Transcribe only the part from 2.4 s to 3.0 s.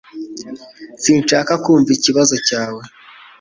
cyawe